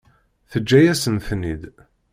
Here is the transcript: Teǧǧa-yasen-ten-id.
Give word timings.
Teǧǧa-yasen-ten-id. 0.51 1.63